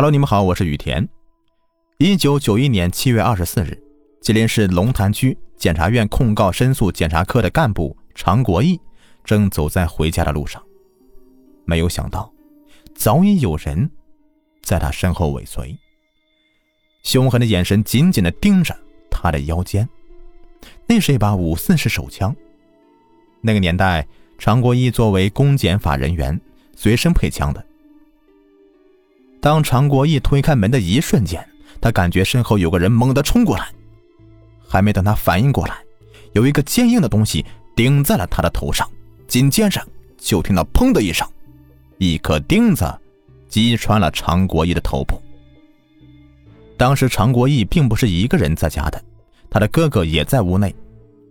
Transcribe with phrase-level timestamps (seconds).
[0.00, 1.08] Hello，你们好，我是雨田。
[1.96, 3.76] 一九九一年七月二十四日，
[4.20, 8.80] 吉林市龙潭区检察院控告申诉检察科的干部常国义
[9.24, 10.62] 正走在回家的路上，
[11.64, 12.32] 没有想到，
[12.94, 13.90] 早已有人
[14.62, 15.76] 在他身后尾随，
[17.02, 18.72] 凶狠的眼神紧紧的盯着
[19.10, 19.88] 他的腰间，
[20.86, 22.32] 那是一把五四式手枪。
[23.40, 24.06] 那个年代，
[24.38, 26.40] 常国义作为公检法人员，
[26.76, 27.66] 随身配枪的。
[29.40, 31.44] 当常国义推开门的一瞬间，
[31.80, 33.68] 他感觉身后有个人猛地冲过来，
[34.66, 35.76] 还没等他反应过来，
[36.32, 37.44] 有一个坚硬的东西
[37.76, 38.88] 顶在了他的头上，
[39.26, 39.80] 紧接着
[40.16, 41.26] 就听到“砰”的一声，
[41.98, 42.84] 一颗钉子
[43.48, 45.20] 击穿了常国义的头部。
[46.76, 49.00] 当时常国义并不是一个人在家的，
[49.48, 50.74] 他的哥哥也在屋内，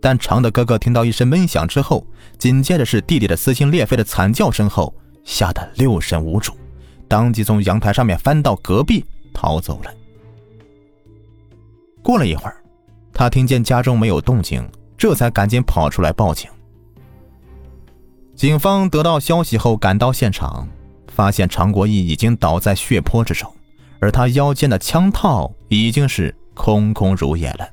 [0.02, 2.06] 但常的哥哥听到一声闷响之后，
[2.38, 4.94] 紧接着是弟弟的撕心裂肺的惨叫声后，
[5.26, 6.54] 吓得六神无主。
[7.08, 9.04] 当即从阳台上面翻到隔壁
[9.34, 9.94] 逃走了。
[12.02, 12.62] 过了一会儿，
[13.14, 16.50] 他听见家中没有动静，这才赶紧跑出来报警。
[18.36, 20.68] 警方得到消息后赶到现场，
[21.08, 23.52] 发现常国义已经倒在血泊之中，
[24.00, 27.68] 而他腰间的枪套已经是空空如也了。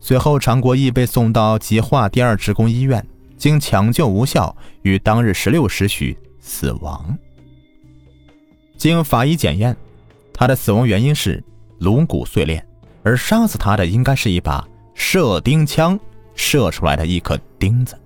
[0.00, 3.04] 随后，常国义被送到吉化第二职工医院，
[3.36, 7.18] 经抢救无效，于当日十六时许死亡。
[8.78, 9.76] 经法医检验，
[10.32, 11.42] 他的死亡原因是
[11.80, 12.64] 颅骨碎裂，
[13.02, 15.98] 而杀死他的应该是一把射钉枪
[16.36, 17.98] 射出来的一颗钉子。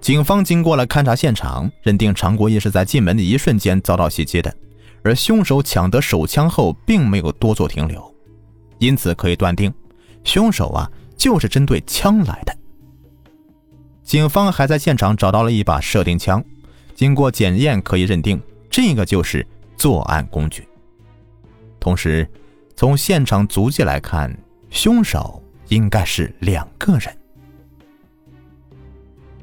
[0.00, 4.54] 警方经过了勘查现场，认定常国义是在进门的一瞬间遭到袭击的，
[5.02, 8.14] 而凶手抢得手枪后并没有多做停留，
[8.78, 9.74] 因此可以断定，
[10.22, 12.56] 凶手啊就是针对枪来的。
[14.04, 16.42] 警方还在现场找到了一把射钉枪。
[17.00, 20.68] 经过检验，可以认定这个就是作案工具。
[21.80, 22.28] 同时，
[22.76, 24.30] 从现场足迹来看，
[24.68, 27.16] 凶手应该是两个人。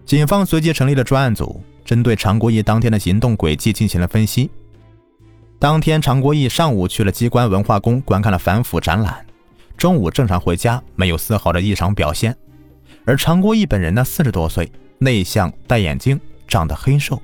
[0.06, 4.52] 警方随即成立了专案组，针对常国义当天的行动轨迹进行了分析。
[5.58, 9.26] 当天，常国义上午去了机关文化宫观看了反腐展览，
[9.76, 12.38] 中午正常回家，没有丝毫的异常表现。
[13.04, 17.20] 而常国义本人呢，四十多岁，内向，戴眼镜，长得黑瘦。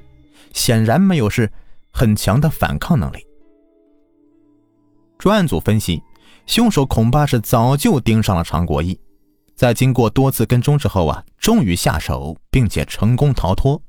[0.53, 1.51] 显然没有是
[1.91, 3.17] 很强的反抗能力。
[5.19, 6.01] 专案组分析，
[6.45, 8.99] 凶手恐怕是早就盯上了常国义，
[9.55, 13.81] 在经过多次跟踪之后啊，终于下手，并且成功逃脱。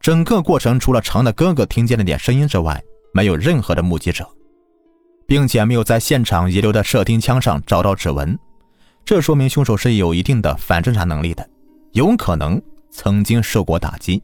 [0.00, 2.82] 整个过程除了常的哥哥听见了点声音之外，
[3.12, 4.28] 没有任何的目击者，
[5.26, 8.38] 并且没有在现场遗留的射钉枪上找到指纹，
[9.04, 11.48] 这说明凶手是有一定的反侦查能力的，
[11.92, 12.60] 有可能
[12.90, 14.22] 曾经受过打击。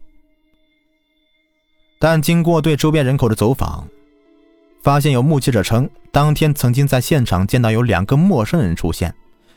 [2.02, 3.86] 但经过对周边人口的走访，
[4.82, 9.14] 发现有目击者称，当天曾经在现场见到有两个陌生人出现，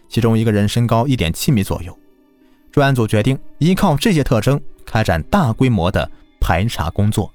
[0.07, 1.97] 其中一个人身高一点七米左右。
[2.71, 6.07] 专案组决定依靠这些特征开展大规模的
[6.39, 7.33] 排查工作，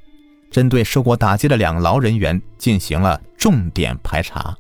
[0.49, 4.57] 针对受过打击的两劳人员进行了重点排查。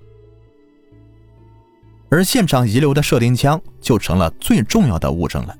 [2.08, 5.56] 而现场遗留的射钉枪就成了最重要的物证了。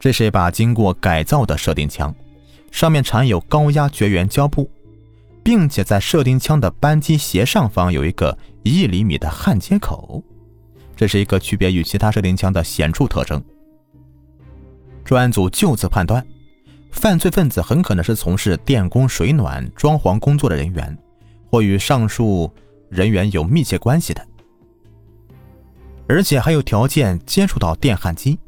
[0.00, 2.14] 这是一把经过改造的射钉枪。
[2.72, 4.68] 上面缠有高压绝缘胶布，
[5.44, 10.20] 并且在射钉枪的扳机斜上方有一个一厘米的焊接口，
[10.96, 13.40] 这是一个区别于其他射钉枪的显著特征。
[15.04, 16.26] 专案组就此判断，
[16.90, 20.96] 犯罪分子很可能是从事电工、水暖、装潢工作的人员，
[21.50, 22.50] 或与上述
[22.88, 24.26] 人员有密切关系的，
[26.08, 28.38] 而且还有条件接触到电焊机。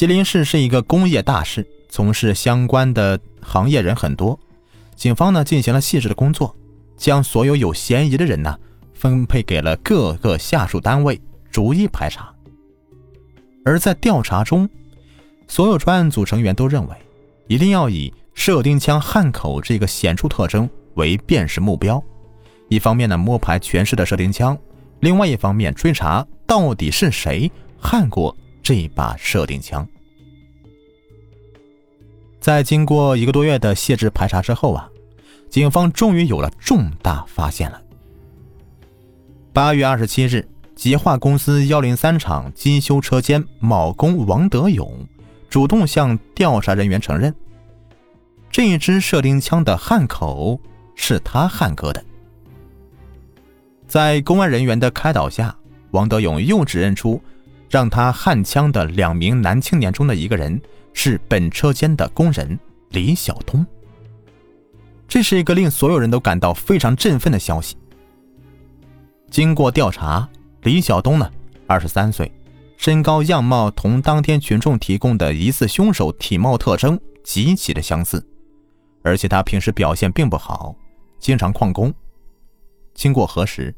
[0.00, 4.40] 吉林市是一个工业大市，从事相关的行业人很多。
[4.96, 6.56] 警方呢进行了细致的工作，
[6.96, 8.58] 将所有有嫌疑的人呢
[8.94, 12.34] 分配给了各个下属单位，逐一排查。
[13.62, 14.66] 而在调查中，
[15.46, 16.96] 所有专案组成员都认为，
[17.46, 22.02] 一定要以射钉枪焊口这个显著特征为辨识目标。
[22.70, 24.56] 一方面呢摸排全市的射钉枪，
[25.00, 28.34] 另外一方面追查到底是谁焊过。
[28.70, 29.84] 这把射钉枪，
[32.40, 34.88] 在经过一个多月的细致排查之后啊，
[35.48, 37.82] 警方终于有了重大发现了。
[39.52, 45.04] 八月二十七日，吉化公司幺零三厂机修车间铆工王德勇
[45.48, 47.34] 主动向调查人员承认，
[48.52, 50.60] 这一支射钉枪的焊口
[50.94, 52.04] 是他焊割的。
[53.88, 55.56] 在公安人员的开导下，
[55.90, 57.20] 王德勇又指认出。
[57.70, 60.60] 让他焊枪的两名男青年中的一个人
[60.92, 62.58] 是本车间的工人，
[62.88, 63.64] 李晓东。
[65.06, 67.76] 这是一个令所有人都感到非常振奋的消息。
[69.30, 70.28] 经过调查，
[70.62, 71.30] 李晓东呢，
[71.68, 72.30] 二十三岁，
[72.76, 78.24] 身高样貌同当天群众提供的疑似凶手体貌特征极其的相似，
[79.02, 80.74] 而且他平时表现并不好，
[81.20, 81.94] 经常旷工。
[82.94, 83.72] 经过核实，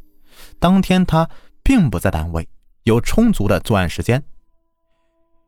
[0.58, 1.28] 当天他
[1.62, 2.48] 并不在单位，
[2.84, 4.22] 有充足的作案时间。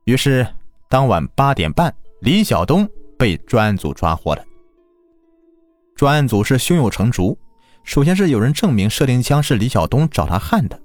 [0.05, 0.47] 于是，
[0.89, 2.89] 当晚八点半，李晓东
[3.19, 4.45] 被专案组抓获了。
[5.97, 7.39] 专案组是胸有成竹。
[7.83, 10.81] 首先是有人证明射钉枪是李晓东找他焊的，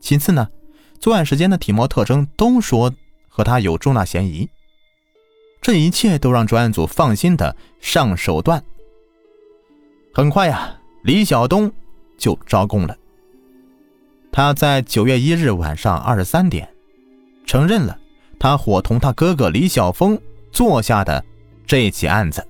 [0.00, 0.48] 其次呢，
[0.98, 2.90] 作案时间的体貌特征都说
[3.28, 4.48] 和他有重大嫌疑。
[5.60, 8.64] 这一切都让专案组放心的上手段。
[10.14, 11.70] 很快呀，李晓东
[12.16, 12.96] 就招供了。
[14.32, 16.68] 他在九月一日晚上二十三点，
[17.44, 17.98] 承认了
[18.38, 20.20] 他伙同他哥哥李晓峰
[20.52, 21.24] 做下的
[21.66, 22.46] 这起案子。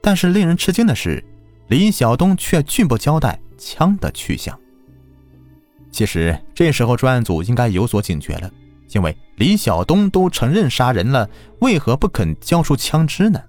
[0.00, 1.24] 但是令人吃惊的是。
[1.68, 4.56] 李晓东却拒不交代枪的去向。
[5.90, 8.50] 其实这时候专案组应该有所警觉了，
[8.90, 11.28] 因为李晓东都承认杀人了，
[11.60, 13.40] 为何不肯交出枪支呢？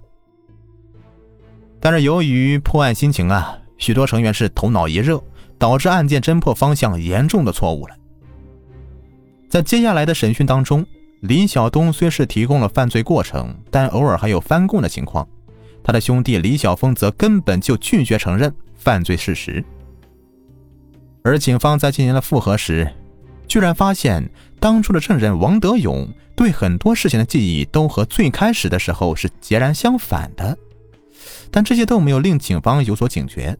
[1.78, 5.22] 但是由于破案心情啊，许多成员是头脑一热，
[5.58, 7.94] 导致案件侦破方向严重的错误了。
[9.48, 10.84] 在接下来的审讯当中，
[11.20, 15.26] 李晓东虽是提供了犯罪过程，但偶尔还有翻供的情况。
[15.82, 19.64] 他的兄弟李晓峰则根本就拒绝承认犯罪事实，
[21.22, 22.92] 而警方在进行了复核时，
[23.46, 30.58] 居然发现当初的证人王德勇对很多事情的记忆都和最开始的时候是截然相反的，
[31.52, 33.56] 但这些都没有令警方有所警觉。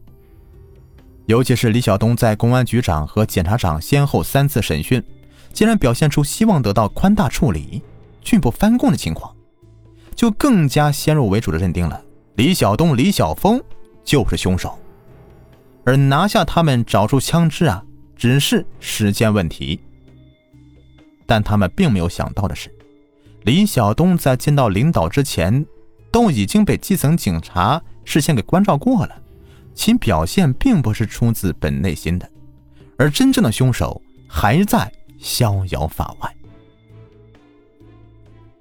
[1.27, 5.03] 尤其是李晓东在公安局长和检察长先后三次审讯，
[5.51, 7.83] 竟然表现出希望得到宽大处理、
[8.21, 9.35] 拒不翻供的情况，
[10.15, 12.01] 就更加先入为主的认定了。
[12.35, 13.61] 李晓东、李晓峰
[14.05, 14.79] 就是凶手，
[15.83, 17.83] 而拿下他们、找出枪支啊，
[18.15, 19.81] 只是时间问题。
[21.25, 22.73] 但他们并没有想到的是，
[23.43, 25.65] 李晓东在见到领导之前，
[26.09, 29.21] 都已经被基层警察事先给关照过了，
[29.77, 32.27] 其表现并不是出自本内心的，
[32.97, 36.35] 而真正的凶手还在逍遥法外。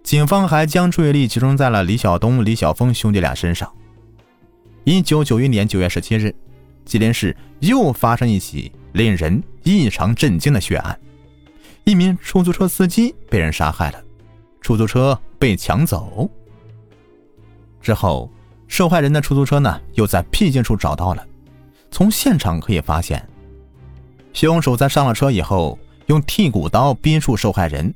[0.03, 3.73] 警方还将注意力集中在了李晓东、李晓峰兄弟俩身上。
[4.85, 6.33] 一九九一年九月十七日，
[6.85, 11.01] 吉林市又发生一起令人异常震惊的血案：
[11.85, 14.05] 一名出租车司机被人杀害了，
[14.61, 16.31] 出租车被抢走。
[17.81, 18.31] 之后，
[18.69, 21.27] 受害人的出租车呢又在僻静处找到了。
[21.91, 23.27] 从现场可以发现，
[24.33, 27.95] 凶手在上了车以后，用剔骨刀逼住受害人。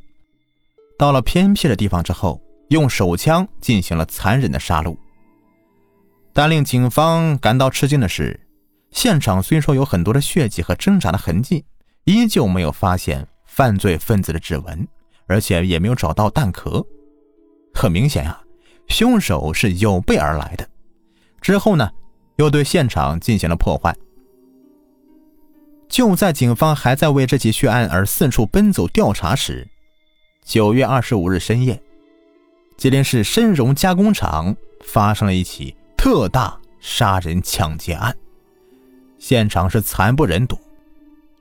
[0.96, 4.96] 到了偏僻的地方之后，用手枪进行了残忍的杀戮。
[6.32, 8.38] 但令警方感到吃惊的是，
[8.92, 11.64] 现场虽说有很多的血迹和挣扎的痕迹，
[12.04, 14.86] 依旧没有发现犯罪分子的指纹，
[15.26, 16.84] 而且也没有找到弹壳。
[17.74, 18.40] 很明显啊，
[18.90, 20.68] 凶手是有备而来的。
[21.40, 21.90] 之后呢，
[22.36, 23.96] 又对现场进行了破坏。
[25.88, 29.66] 就在警方还在为这起血案而四处奔走调查时，
[30.44, 31.80] 九月二十五日深夜，
[32.76, 34.54] 吉林市深荣加工厂
[34.84, 38.14] 发生了一起特大杀人抢劫案，
[39.18, 40.58] 现场是惨不忍睹，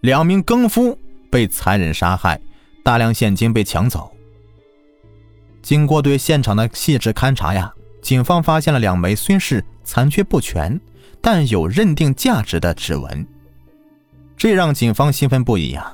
[0.01, 0.97] 两名更夫
[1.29, 2.39] 被残忍杀害，
[2.83, 4.11] 大量现金被抢走。
[5.61, 10.79] 经过对现场的细致勘查呀，警方发现了两枚虽是残缺不全，
[11.21, 13.25] 但有认定价值的指纹，
[14.37, 15.93] 这让警方兴奋不已呀。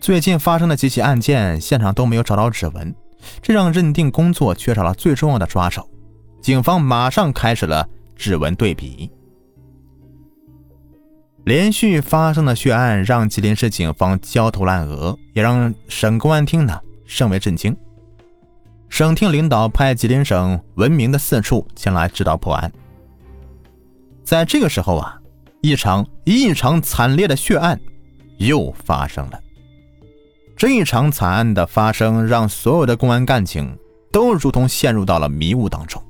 [0.00, 2.94] 最近发生的几起案件，现场都没有找到指纹，
[3.42, 5.86] 这让认定工作缺少了最重要的抓手。
[6.40, 9.10] 警方马上开始了指纹对比。
[11.44, 17.76] 连续发生的血案让吉林市警方焦头烂额，也让省公安厅呢甚为震惊。
[18.90, 22.70] 省厅领导派吉林省闻名的四处前来指导破案。
[24.24, 25.18] 在这个时候啊，
[25.62, 27.80] 一场异常惨烈的血案
[28.38, 29.40] 又发生了。
[30.56, 33.74] 这一场惨案的发生，让所有的公安干警
[34.12, 36.02] 都如同陷入到了迷雾当中，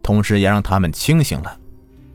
[0.00, 1.58] 同时也让他们清醒了：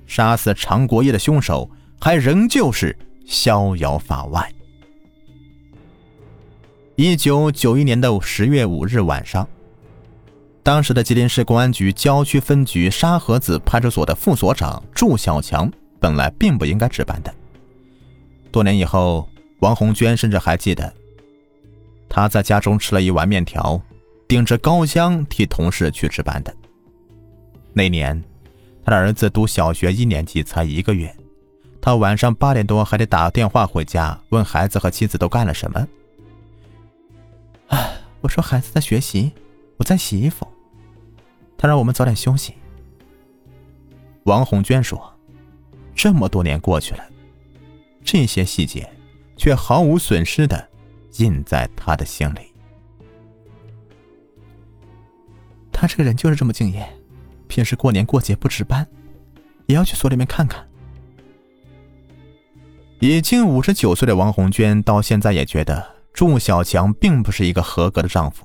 [0.08, 2.98] 杀死常国业的凶手还仍旧是
[3.28, 4.50] 逍遥法外。
[6.96, 9.48] 一九九一年的十月五日晚上，
[10.68, 17.34] 当时的吉林市公安局郊区分局沙河子派出所的副所长祝小强本来并不应该值班的。
[18.52, 20.94] 多年以后，王红娟甚至还记得。
[22.10, 23.82] 他在家中吃了一碗面条，
[24.28, 26.54] 顶着高香替同事去值班的。
[27.72, 28.22] 那年，
[28.84, 31.16] 他的儿子读小学一年级，才一个月。
[31.80, 35.88] 他晚上八点多还得打电话回家，问孩子和妻子都干了什么。
[37.70, 39.32] 唉，我说孩子在学习，
[39.78, 40.46] 我在洗衣服。
[41.58, 42.54] 他让我们早点休息。
[44.24, 45.14] 王红娟说
[45.96, 47.04] ：“这么多年过去了，
[48.04, 48.90] 这些细节
[49.36, 50.70] 却毫无损失的
[51.18, 52.54] 印在他的心里。
[55.72, 56.88] 他这个人就是这么敬业，
[57.48, 58.86] 平时过年过节不值班，
[59.66, 60.66] 也要去所里面看看。”
[63.00, 68.44] 已经五十九岁的王红娟到现在也觉得祝小强并不是一个合格的丈夫。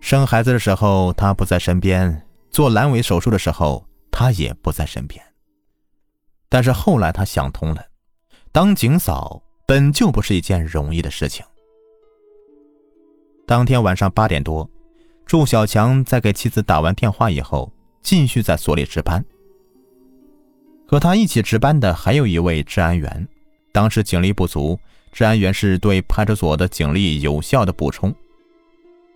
[0.00, 5.22] 生孩子的时候他不在身边，做阑尾手术的时候他也不在身边。
[6.48, 7.84] 但是后来他想通了，
[8.50, 11.44] 当警嫂本就不是一件容易的事情。
[13.46, 14.68] 当天晚上八点多，
[15.26, 19.24] 祝小强在给妻子打完电话以后，继续在所里值班。
[20.88, 23.28] 和他一起值班的还有一位治安员。
[23.70, 24.76] 当时警力不足，
[25.12, 28.12] 治安员是对派出所的警力有效的补充。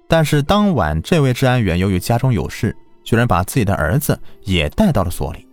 [0.06, 5.46] 但是当晚，这位治安员由于家中有事，居然把自己的儿子也带到了所里。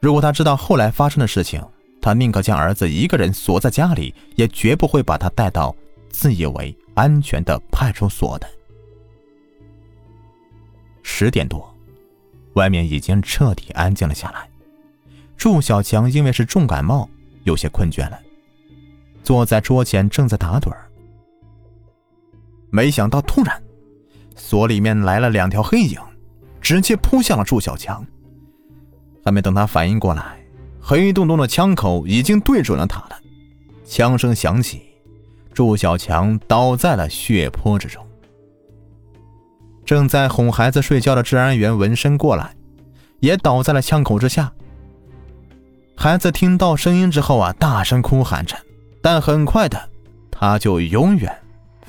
[0.00, 1.64] 如果他知道后来发生的事情，
[2.00, 5.74] 他宁可将儿子一个人锁在家里，也绝不会把他带到
[6.10, 8.46] 自以为安全的派出所的。
[11.02, 11.74] 十点多，
[12.54, 14.48] 外面已经彻底安静了下来。
[15.36, 17.08] 祝小强因为是重感冒。
[17.44, 18.18] 有些困倦了，
[19.22, 20.83] 坐在桌前正在打盹儿。
[22.74, 23.62] 没想到突然，
[24.34, 25.96] 所里面来了两条黑影，
[26.60, 28.04] 直接扑向了祝小强。
[29.24, 30.44] 还没等他反应过来，
[30.80, 33.16] 黑洞洞的枪口已经对准了他了。
[33.84, 34.82] 枪声响起，
[35.52, 38.04] 祝小强倒在了血泊之中。
[39.84, 42.56] 正在哄孩子睡觉的治安员闻声过来，
[43.20, 44.52] 也倒在了枪口之下。
[45.96, 48.56] 孩子听到声音之后啊，大声哭喊着，
[49.00, 49.80] 但很快的，
[50.28, 51.32] 他就永远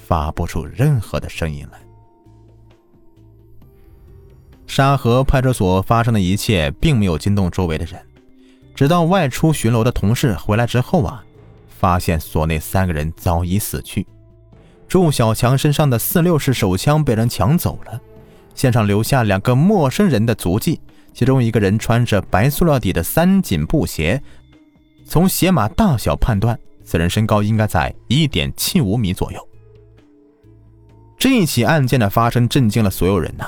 [0.08, 1.80] 发不出任何的声音来。
[4.68, 8.00] 沙河派出所发生的一切并没有惊动周围的人，
[8.76, 11.24] 直到外出巡逻的同事回来之后啊，
[11.68, 14.06] 发现所内三个人早已死去，
[14.88, 18.02] 祝小强身上的四六式手枪被人抢走了，
[18.54, 20.80] 现场留下两个陌生人的足迹。
[21.14, 24.22] 其中一个人穿着白塑料底的三紧布鞋，
[25.06, 29.48] 从鞋码大小判断，此人身高应该在一点七五米左右。
[31.26, 33.48] 这一起案件的发生震惊了所有人呐！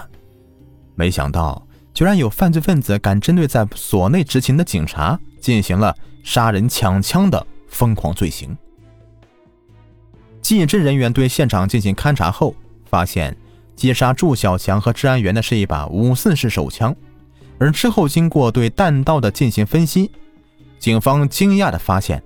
[0.96, 1.62] 没想到，
[1.93, 8.57] 居然有犯罪分子敢针对在所内执勤的警察进行了杀人抢枪的疯狂罪行。
[10.41, 12.55] 技侦人员对现场进行勘查后，
[12.88, 13.38] 发现
[13.75, 16.96] 击杀祝小强和治安员的是一把五四式手枪。
[17.60, 20.10] 而之后，经过对弹道的进行分析，
[20.79, 22.24] 警方惊讶地发现，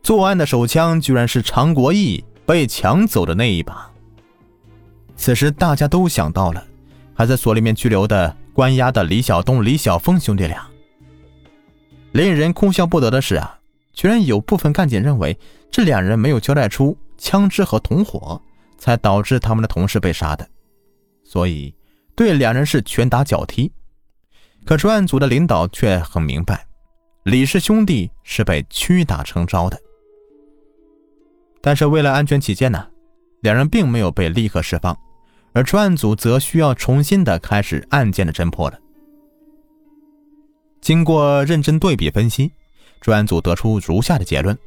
[0.00, 3.90] 作案的手枪居然是常国义被抢走的那一把。
[5.16, 6.64] 此时，大家都想到了
[7.14, 10.66] 还在所里面拘留的关押的李晓东、李晓峰兄弟俩。
[12.12, 13.58] 令人哭笑不得的是啊，
[13.92, 15.36] 居然有部分干警认为
[15.70, 18.40] 这两人没有交代出枪支和同伙，
[18.78, 20.46] 才导致他们的同事被杀的，
[21.24, 21.74] 所以
[22.14, 23.72] 对两人是拳打脚踢。
[24.64, 26.66] 可专案组的领导却很明白，
[27.24, 29.78] 李氏兄弟是被屈打成招的。
[31.60, 32.86] 但是为了安全起见呢，
[33.40, 34.96] 两人并没有被立刻释放，
[35.54, 38.78] 而专案组则需要重新的开始案件的侦破了。
[40.80, 42.52] 经过认真对比分析，
[43.00, 44.58] 专案组得出如下的结论：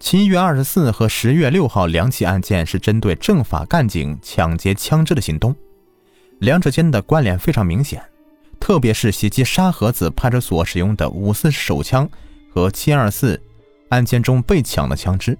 [0.00, 5.54] 七月二十四和十月六号两起案件是针对政法干警抢劫枪支的行动，
[6.38, 8.02] 两者间的关联非常明显。
[8.60, 12.08] 特别是袭击沙河子派出所使用的五四手枪
[12.50, 13.38] 和七二四
[13.90, 15.36] 案件中被抢的枪支，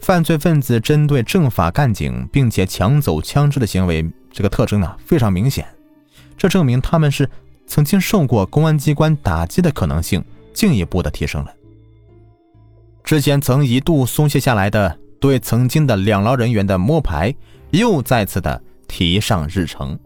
[0.00, 5.66] 犯罪分子针对政法干警并且抢走枪支的行为，这个特征啊非常明显。
[6.36, 7.28] 这证明他们是
[7.66, 10.24] 曾经受过公安机关打击的可能性
[10.54, 11.52] 进一步的提升了。
[13.02, 17.34] 之前曾一度松懈下来的对曾经的两劳人员的摸排，
[17.70, 19.98] 又再次的提上日程。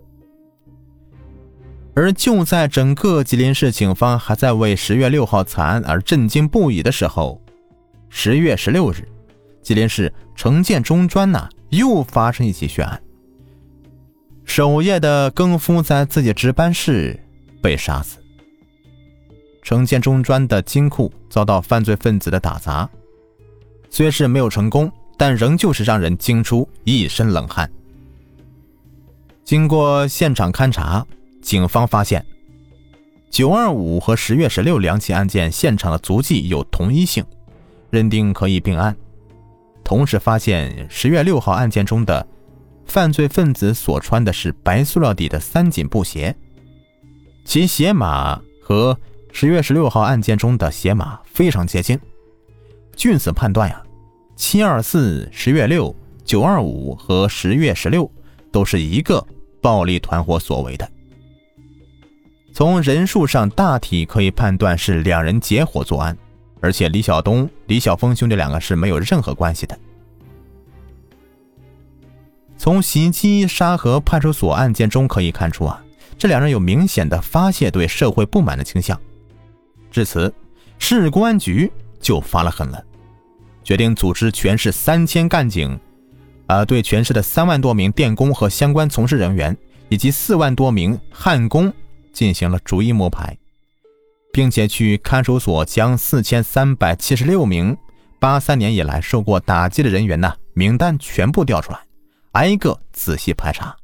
[1.94, 7.38] 而就在整个吉林市警方还在为十月六号惨案而震惊不已的时候，
[8.08, 9.06] 十月十六日，
[9.62, 13.00] 吉林市城建中专呐又发生一起血案。
[14.44, 17.18] 守夜的更夫在自己值班室
[17.62, 18.18] 被杀死。
[19.62, 22.90] 城建中专的金库遭到犯罪分子的打砸，
[23.88, 27.70] 虽是没有成功，但仍旧是让人惊出一身冷汗。
[29.44, 31.06] 经过现场勘查，
[31.40, 32.24] 警方发现
[33.30, 37.24] 九二五和十月十六两起案件现场的足迹有同一性，
[37.90, 38.96] 认定可以并案。
[39.84, 42.26] 同时发现十月六号案件中的
[42.86, 46.34] 犯罪分子所穿的是白塑料底的三紧布鞋，
[47.44, 48.98] 其鞋码和
[49.32, 51.98] 十月十六号案件中的鞋码非常接近。
[52.94, 53.82] 据此判断呀，
[54.36, 58.10] 七二四、十月六、九二五和十月十六
[58.50, 59.26] 都是一个
[59.60, 60.88] 暴力团伙所为的。
[62.52, 66.16] 从人数上大体可以判断是两人结伙作案。
[66.62, 69.78] 而且李晓东、李晓峰兄弟两个是没有任何关系的。
[72.56, 75.82] 从袭击沙河派出所案件中可以看出啊，
[76.16, 78.98] 这两人有明显的发泄对社会不满的倾向。
[79.90, 80.32] 至此，
[80.78, 82.82] 市公安局就发了狠了，
[83.64, 85.76] 决定组织全市三千干警，
[86.46, 89.56] 啊，对全市的三万多名电工和相关从事人员
[89.88, 91.72] 以及四万多名焊工
[92.12, 93.36] 进行了逐一摸排。
[94.32, 97.76] 并且去看守所将四千三百七十六名
[98.18, 101.78] 八三年以来受过打击的人员呢名单全部调出来，
[102.32, 103.76] 挨个仔细排查。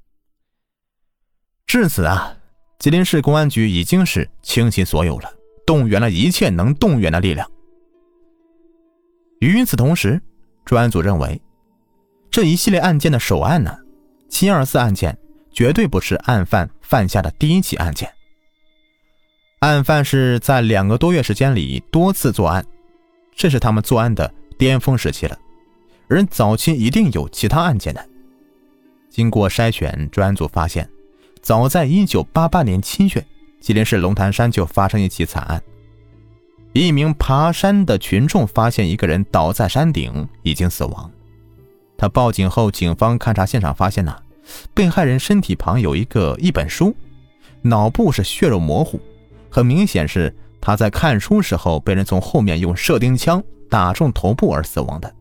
[1.66, 2.34] 至此啊，
[2.78, 5.30] 吉林市公安局已经是倾其所有了，
[5.66, 7.48] 动员了一切能动员的力量。
[9.40, 10.20] 与此同时，
[10.64, 11.40] 专案组认为，
[12.30, 13.76] 这一系列案件的首案呢，
[14.30, 15.16] 七二四案件
[15.52, 18.10] 绝对不是案犯犯下的第一起案件。
[19.60, 22.64] 案犯是在两个多月时间里多次作案，
[23.34, 25.36] 这是他们作案的巅峰时期了。
[26.06, 28.08] 而早期一定有其他案件的。
[29.10, 30.88] 经过筛选，专案组发现，
[31.42, 33.26] 早在1988年7月，
[33.60, 35.60] 吉林市龙潭山就发生一起惨案。
[36.72, 41.10] 一名爬山的群众发现一个人倒在山顶，已经死亡。
[41.96, 44.16] 他报警后，警方勘查现场发现呢，
[44.72, 46.94] 被害人身体旁有一个一本书，
[47.62, 49.00] 脑部是血肉模糊。
[49.50, 55.14] 很明显是他在看书时候被人从后面用射钉枪打中头部而死亡的。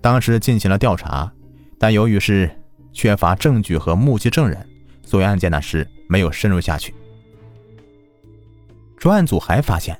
[0.00, 1.30] 当时进行了调查，
[1.78, 2.50] 但由于是
[2.92, 4.66] 缺乏证据和目击证人，
[5.04, 6.94] 所以案件呢是没有深入下去。
[8.96, 9.98] 专案组还发现，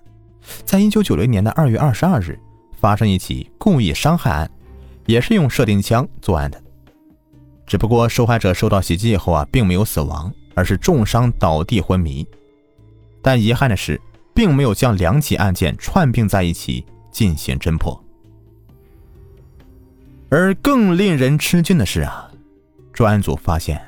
[0.65, 2.39] 在一九九零年的二月二十二日
[2.79, 4.51] 发生一起故意伤害案，
[5.07, 6.63] 也是用射钉枪作案的，
[7.67, 12.27] 只不过受害者受到袭击以后啊，并没有死亡，而是重伤倒地昏迷。
[13.27, 14.01] 但遗憾的是，
[14.33, 18.01] 并没有将两起案件串并在一起进行侦破。
[20.29, 22.31] 而更令人吃惊的是啊，
[22.93, 23.83] 专案组发现，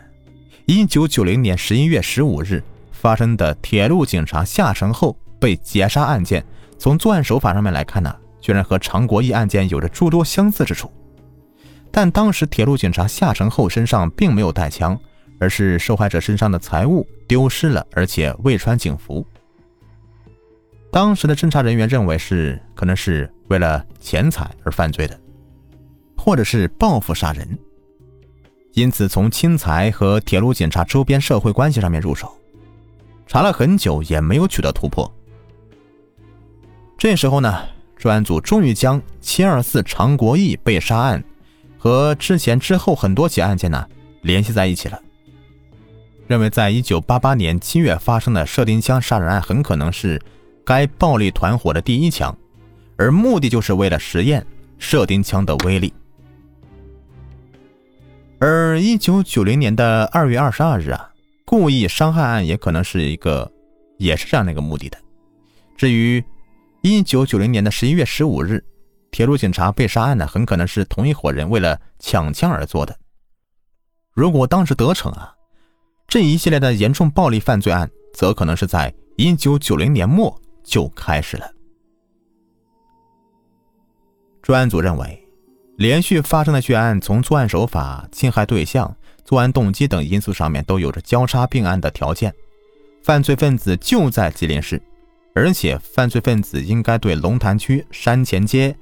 [0.67, 6.45] 一九九零年十一月十五日发生的铁路警察下城后被劫杀案件，
[6.77, 10.91] 从作案手法上面来看呢，居然和常国义案件有着诸多相似之处。
[11.93, 14.99] 但当时铁路警察下城后身上并没有带枪。
[15.39, 19.27] 而是受害者身上的财物丢失了，而且未穿警服。
[20.91, 25.19] 当时的侦查人员认为是可能是为了钱财而犯罪的，
[26.17, 27.59] 或者是报复杀人，
[28.73, 32.33] 因此从侵财和铁路警察周边社会关系上面入手，
[33.27, 35.11] 查了很久也没有取得突破。
[36.97, 37.63] 这时候呢，
[37.97, 41.23] 专案组终于将七二四常国义被杀案
[41.77, 43.87] 和之前之后很多起案件呢
[44.23, 45.01] 联系在一起了。
[46.29, 50.21] 认为，在一九八八年七月发生的射钉枪杀人案很可能是
[50.63, 52.37] 该暴力团伙的第一枪，
[52.99, 54.47] 而目的就是为了实验
[54.79, 55.91] 射钉枪的威力。
[58.39, 61.11] 而一九九零年的二月二十二日啊，
[61.47, 63.51] 故意伤害案也可能是一个，
[63.97, 64.99] 也是这样的一个目的的。
[65.79, 66.23] 至于
[66.83, 68.63] 一九九零年的十一月十五日，
[69.11, 72.95] 铁路警察被杀案呢，很可能是同一伙人为了抢枪而做的。
[74.13, 75.35] 如果当时得逞啊！
[76.09, 81.53] 这一系列的严重暴力犯罪案，则可能是在一九九零年末就开始了。
[84.41, 85.23] 专案组认为，
[85.77, 92.35] 连续发生的血案从作案手法、侵害对象、作案动机等因素上面都有着交叉并案的条件。
[93.03, 94.81] 犯罪分子就在吉林市，
[95.35, 98.75] 而且犯罪分子应该对龙潭区山前街、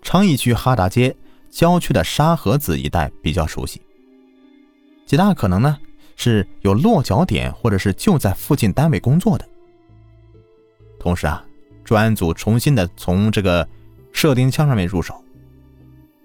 [0.00, 1.14] 昌邑区哈达街
[1.50, 3.82] 郊区的沙河子一带比较熟悉。
[5.04, 5.76] 极大可能呢？
[6.22, 9.48] 是有落脚点，或者是就在附近单位工作的。
[10.98, 11.42] 同时啊，
[11.82, 13.66] 专案组重新的从这个
[14.12, 15.24] 射钉枪上面入手。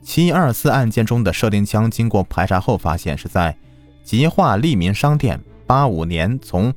[0.02, 3.58] 七二四案件中的射钉枪，经过排查后发现是在
[4.04, 6.74] 吉化利民商店八五年从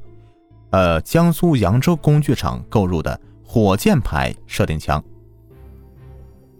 [0.71, 5.03] 呃江苏扬州工具厂购入的火箭牌射钉枪。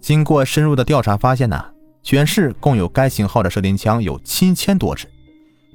[0.01, 1.65] 经过深入的调查发现呢，
[2.03, 5.09] 全市共有该型号的射钉枪有七千多支。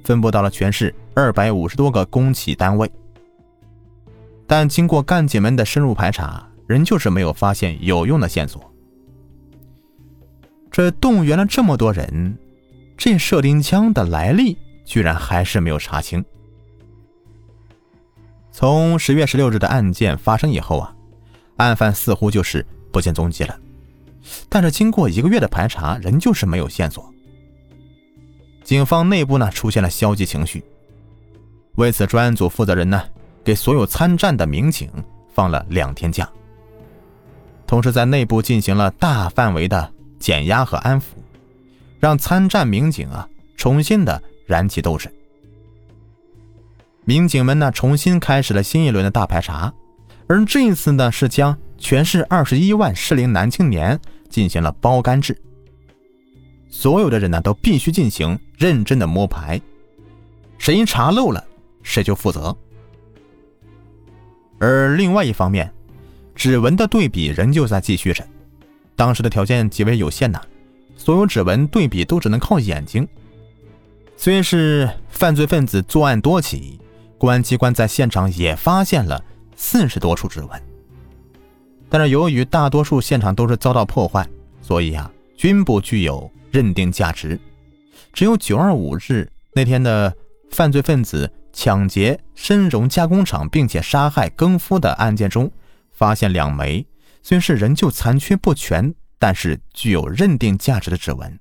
[0.04, 2.88] 分布到了全市二百五十多个公企单位。
[4.46, 8.62] 但经过干警们的深入排查，仍旧是没有发现有用的线索。
[10.70, 12.36] 这动员了这么多人，
[12.96, 16.22] 这射钉枪的来历居然还是没有查清。
[18.52, 20.94] 从十月十六日的案件发生以后啊，
[21.56, 23.58] 案犯似乎就是不见踪迹了。
[24.48, 27.13] 但是经过一个月的排查，仍旧是没有线索。
[28.64, 30.64] 警方内部呢出现了消极情绪，
[31.76, 33.02] 为此专案组负责人呢
[33.44, 34.90] 给所有参战的民警
[35.34, 36.26] 放了两天假，
[37.66, 41.04] 同时在内部进行了大范围的减压和安抚，
[42.00, 45.12] 让参战民警啊重新的燃起斗志。
[47.04, 49.70] 民警们呢重新开始了新一轮的大排查，
[50.26, 54.00] 而这一次呢是将全市二十一万适龄男青年
[54.30, 55.38] 进行了包干制。
[56.76, 59.60] 所有的人呢都必须进行认真的摸排，
[60.58, 61.42] 谁查漏了
[61.84, 62.54] 谁就负责。
[64.58, 65.72] 而另外一方面，
[66.34, 68.26] 指纹的对比仍旧在继续着。
[68.96, 70.42] 当时的条件极为有限呐，
[70.96, 73.06] 所有指纹对比都只能靠眼睛。
[74.16, 76.80] 虽是犯罪分子作案多起，
[77.16, 79.22] 公安机关在现场也发现了
[79.54, 80.60] 四十多处指纹，
[81.88, 84.28] 但是由于大多数现场都是遭到破坏，
[84.60, 86.28] 所以啊，均不具有。
[86.54, 87.36] 认定价值，
[88.12, 90.14] 只有九二五日那天的
[90.52, 95.50] 犯罪分子抢劫深溶加工厂，并且杀害更夫的案件中，
[95.90, 96.86] 发现两枚
[97.24, 101.36] 虽是仍旧残缺不全，但是具有认定价值的指纹。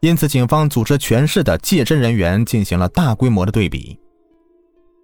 [0.00, 4.00] 因此，警方组织全市的技侦人员进行了大规模的对比。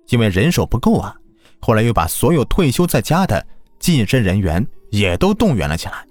[0.08, 1.14] 因为人手不够啊，
[1.60, 3.46] 后来又把所有退休在家的
[3.78, 6.06] 技侦人员也都动员了起来。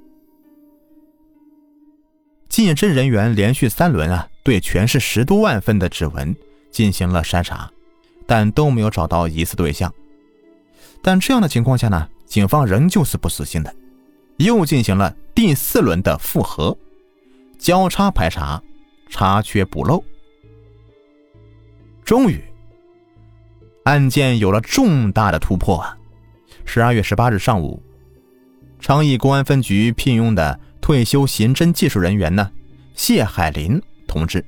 [2.49, 6.35] 技侦人员连续三轮啊，对全市十多万份的指纹
[6.71, 7.71] 进行了筛查，
[8.25, 9.93] 但都没有找到疑似对象。
[11.01, 13.73] 但这样的情况下呢，警方仍旧是不死心的，
[14.38, 16.75] 又进行了第四轮的复核，
[17.59, 18.62] 交叉排查，
[19.09, 20.03] 查缺补漏。
[22.03, 22.43] 终于，
[23.83, 25.95] 案件有了重大的突破啊！
[26.65, 27.81] 十二月十八日上午，
[28.79, 30.59] 昌邑公安分局聘用的。
[30.89, 32.49] 退休刑侦技术人员呢？
[32.95, 34.43] 谢海林同志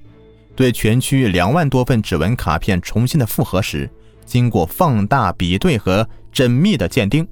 [0.56, 3.88] 对全区两万多份指纹卡片重新的复核时，
[4.26, 7.28] 经过放大比对和缜密的鉴定，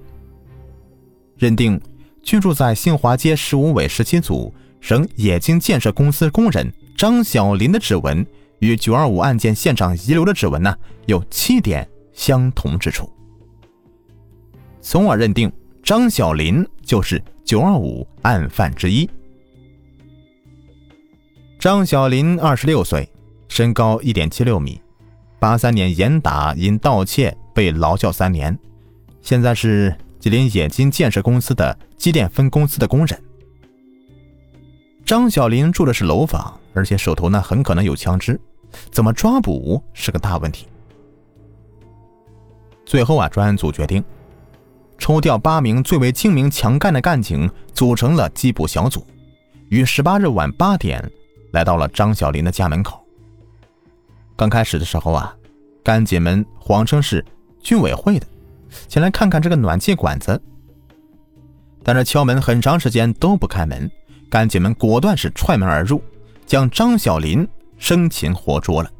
[1.39, 1.81] 认定
[2.21, 8.23] 居住在新华街十五委十七组省冶金建设公司工人张小林的指纹
[8.59, 13.11] 与九二五案件现场遗留的指纹呢有七点相同之处，
[14.81, 17.19] 从而认定张小林就是。
[17.49, 19.09] 九二五案犯之一，
[21.57, 23.09] 张小林二十六岁，
[23.47, 24.79] 身高一点七六米，
[25.39, 28.55] 八三年严打因盗窃被劳教三年，
[29.23, 33.19] 现在是吉林冶金建设公司的机电分公司的工人。
[35.03, 38.39] 张小林住的是楼房，而且手头呢很可能有枪支，
[38.91, 40.67] 怎么抓捕是个大问题。
[42.85, 44.03] 最后啊，专案组决定。
[44.99, 49.07] 抽调八名最为精明强干的干警，组成了缉捕小组，
[49.69, 51.03] 于十八日晚八点
[51.51, 53.03] 来到了张小林的家门口。
[54.35, 55.35] 刚开始的时候啊，
[55.83, 57.25] 干警们谎称是
[57.61, 58.27] 居委会的，
[58.87, 60.39] 前来看看这个暖气管子。
[61.81, 63.89] 但是敲门很长时间都不开门，
[64.29, 66.03] 干警们果断是踹门而入，
[66.45, 68.91] 将张小林生擒活捉了。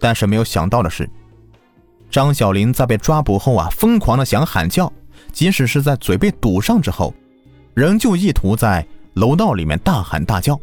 [0.00, 1.08] 但是没有想到的是。
[2.12, 4.92] 张小林在被抓捕后啊，疯狂的想喊叫，
[5.32, 7.12] 即使是在嘴被堵上之后，
[7.72, 10.60] 仍旧意图在楼道里面大喊大叫。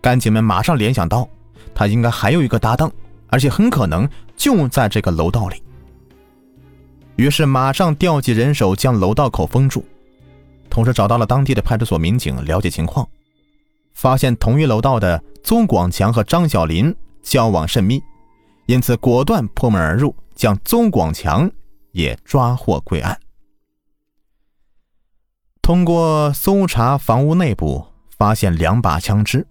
[0.00, 1.28] 干警们马上联想到，
[1.74, 2.90] 他应该还有一个搭档，
[3.28, 5.62] 而且很可能就在这个楼道里。
[7.16, 9.84] 于是马上调集人手将楼道口封住，
[10.70, 13.06] 同时找到了当地的派出所民警了解情况，
[13.92, 18.02] 发现同一楼道的邹广强和张小林交往甚密，
[18.66, 20.14] 因此果断破门而入。
[20.34, 21.48] 将邹广强
[21.92, 23.20] 也抓获归案。
[25.60, 29.46] 通过搜查房屋内部，发现两把枪支，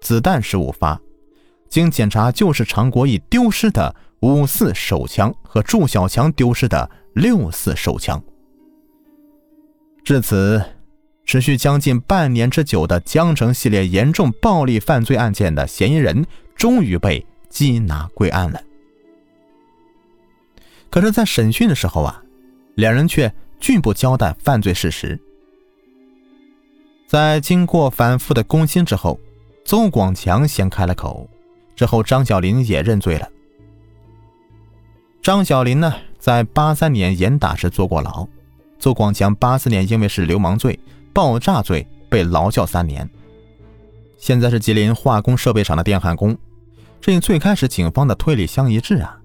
[0.00, 1.00] 子弹十五发。
[1.68, 8.20] 经检查，就是常国义丢失的五四手枪和祝小强丢失的六四手枪。
[10.02, 10.60] 至此，
[11.24, 18.60] 持续将近半年之久的江城系列严重暴力犯罪案件的嫌疑人，终于被缉拿归案了。
[20.90, 22.22] 可是，在审讯的时候啊，
[22.74, 25.18] 两人却拒不交代犯罪事实。
[27.06, 29.20] 在经过反复的攻心之后，
[29.64, 31.28] 邹广强先开了口，
[31.76, 33.28] 之后张小林也认罪了。
[35.22, 38.26] 张小林呢，在八三年严打时坐过牢，
[38.78, 40.78] 邹广强八四年因为是流氓罪、
[41.12, 43.08] 爆炸罪被劳教三年。
[44.18, 46.36] 现在是吉林化工设备厂的电焊工，
[47.02, 49.18] 这与最开始警方的推理相一致啊，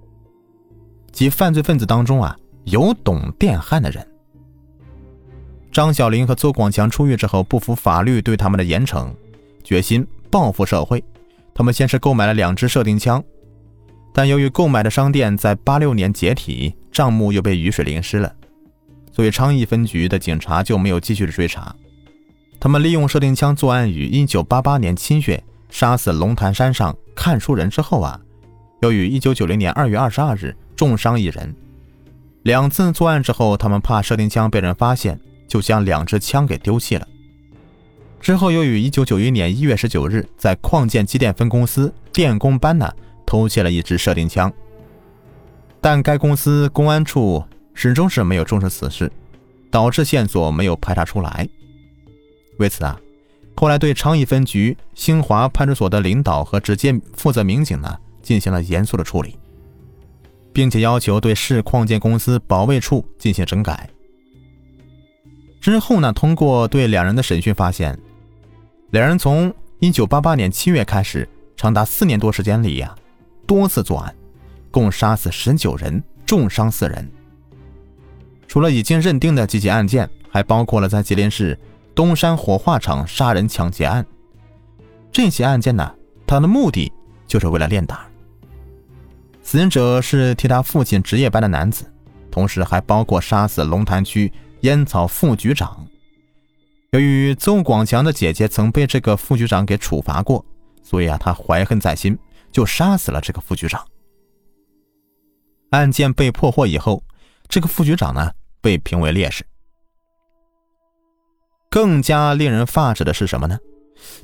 [1.12, 4.06] 即犯罪分子当中啊有懂电焊的人。
[5.72, 9.14] 张小林和邹广强出狱之后，不服法律对他们的严惩，
[9.64, 11.04] 决心报复社会。
[11.54, 13.24] 他们先是购买了两支射钉枪，
[14.12, 18.36] 但由于购买的商店在八六年解体，账目又被雨水淋湿了，
[19.12, 21.76] 所以昌邑分局的警察就没有继续的追查。
[22.60, 28.20] 他们利用射钉枪作案于一九八八年七月杀死龙潭山上看书人之后啊，
[28.82, 31.56] 又于一九九零年二月二十二日重伤一人。
[32.44, 37.08] 两次作案之后，他们怕射钉枪被人发现，就将两支枪给丢弃了。
[38.20, 42.92] 之后又于一九九一年一月十九日在矿建机电分公司电工班呢
[43.26, 44.52] 偷窃了一支射钉枪，
[45.82, 49.12] 但该公司公安处始终是没有重视此事，
[49.70, 51.48] 导致线索没有排查出来。
[52.58, 53.00] 为此啊，
[53.60, 59.36] 后来对昌邑分局兴华派出所的领导和直接负责民警呢，进行了严肃的处理，
[60.54, 63.90] 并且要求对市矿建公司保卫处进行整改。
[65.60, 67.98] 之后呢，通过对两人的审讯发现，
[68.92, 72.96] 两人从1988年7月开始，长达四年多时间里呀，
[73.48, 74.16] 多次作案，
[74.70, 77.10] 共杀死19人，重伤四人。
[78.48, 81.58] 除了已经认定的几起案件，还包括了在吉林市。
[81.98, 84.06] 东山火化厂杀人抢劫案，
[85.12, 85.96] 这起案件呢，
[86.28, 86.94] 他的目的
[87.26, 87.98] 就是为了练胆。
[89.42, 91.92] 死者是替他父亲值夜班的男子，
[92.30, 95.88] 同时还包括杀死龙潭区烟草副局长。
[96.92, 100.46] 由于邹广强的姐姐曾被这个副局长给处罚过，
[100.84, 102.16] 所以啊，他怀恨在心，
[102.52, 103.84] 就杀死了这个副局长。
[105.72, 107.02] 案件被破获以后，
[107.48, 108.32] 这个副局长呢，
[108.62, 109.44] 被评为烈士。
[111.78, 113.56] 更加令人发指的是什么呢？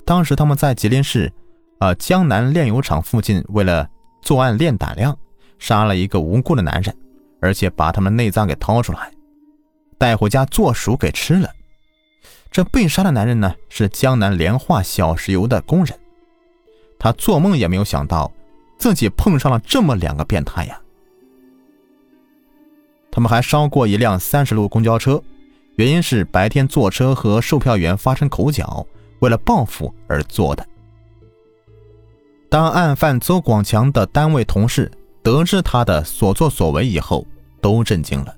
[0.04, 1.32] 当时他们在吉林市，
[1.78, 3.88] 啊江南炼油厂附近，为了
[4.24, 5.16] 作案练胆量，
[5.60, 6.98] 杀了一个无辜的男人，
[7.40, 9.12] 而且把他们内脏给掏出来，
[10.00, 11.48] 带回家做熟给吃了。
[12.50, 15.96] 这被杀的男人呢，是江南联化小石油的工人，
[16.98, 18.32] 他做梦也没有想到，
[18.80, 20.82] 自己碰上了这么两个变态呀！
[23.12, 25.22] 他们还烧过一辆三十路公交车。
[25.84, 28.88] 原因是白天坐车和售票员发生口角，
[29.20, 30.66] 为了报复而做的。
[32.50, 34.90] 当案犯邹广强的单位同事
[35.22, 37.28] 得知他的所作所为以后，
[37.60, 38.34] 都震惊了。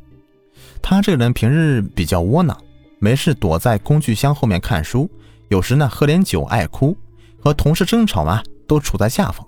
[0.82, 2.58] 他这个人平日比较窝囊，
[2.98, 5.08] 没事躲在工具箱后面看书，
[5.50, 6.98] 有时呢喝点酒爱哭，
[7.40, 9.46] 和同事争吵嘛都处在下风。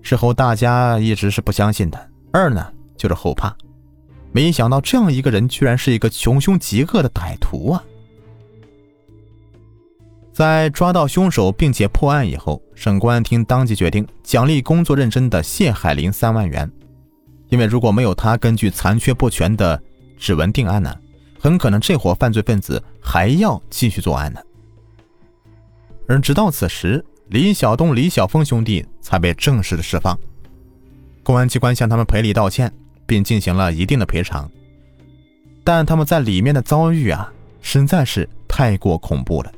[0.00, 3.54] 事后大家一直是不相信的，二呢就是后怕。
[4.32, 7.82] 没想到这样一个人居然是一个穷凶极恶的歹徒啊！
[10.32, 16.70] 在抓到凶手并且破案以后，省公安厅当即决定奖励工作认真的谢海林三万元，
[17.48, 19.82] 因为如果没有他根据残缺不全的
[20.16, 20.94] 指纹定案呢，
[21.40, 24.40] 很可能这伙犯罪分子还要继续作案呢。
[26.06, 30.16] 而直到此时，李小东、李小峰兄弟才被正式的释放，
[31.24, 32.72] 公安机关向他们赔礼道歉。
[33.08, 34.48] 并进行了一定的赔偿，
[35.64, 39.50] 但他们在里面的遭遇啊，实在是太过恐怖了。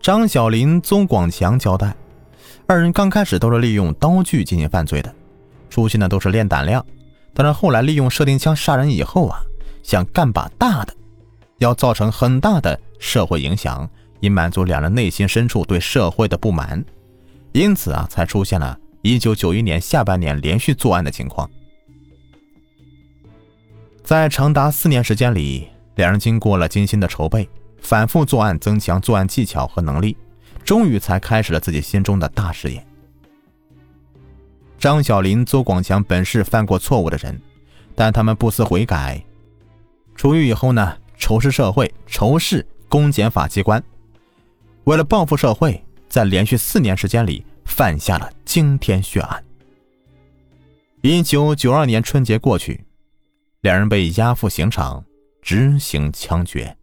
[0.00, 1.94] 张小林、宗广强交代，
[2.66, 5.14] 二人刚开始都是利用刀具进行犯罪的，
[5.70, 6.84] 初期呢都是练胆量，
[7.32, 9.38] 但是后来利用射钉枪杀人以后啊，
[9.84, 10.92] 想干把大的，
[11.58, 16.84] 要造成很大的社会影响，以满足两人内心深处对社会的不满，
[17.52, 18.76] 因此啊，才出现了。
[19.02, 21.50] 一九九一年下半年连续作案的情况，
[24.04, 27.48] 在长达四年时间里，两人经过了精心的筹备，
[27.80, 30.16] 反复作案，增强作案技巧和能力，
[30.64, 32.86] 终于才开始了自己心中的大事业。
[34.78, 37.40] 张小林、邹广强本是犯过错误的人，
[37.96, 39.20] 但他们不思悔改，
[40.14, 43.82] 出狱以后呢，仇视社会，仇视公检法机关，
[44.84, 47.44] 为了报复社会，在连续四年时间里。
[47.64, 49.44] 犯下了惊天血案。
[51.02, 52.84] 一九九二年春节过去，
[53.60, 55.04] 两人被押赴刑场
[55.40, 56.76] 执行枪决。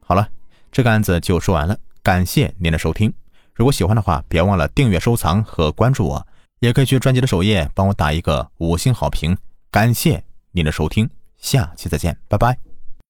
[0.00, 0.28] 好了，
[0.70, 1.78] 这个案子就说完了。
[2.02, 3.12] 感谢您的收听，
[3.54, 6.26] 如果喜欢的话，别忘了订阅、收藏和关注我，
[6.60, 9.36] 也可以去专辑的首页帮我打一个五星好评。
[9.70, 12.69] 感谢您的收听，下期再见，拜拜。